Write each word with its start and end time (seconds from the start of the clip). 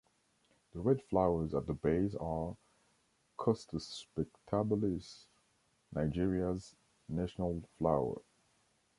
The 0.73 0.79
red 0.79 0.99
flowers 1.03 1.53
at 1.53 1.67
the 1.67 1.75
base 1.75 2.15
are 2.15 2.57
"Costus 3.37 4.05
spectabilis", 4.17 5.25
Nigeria's 5.93 6.75
national 7.07 7.61
flower. 7.77 8.19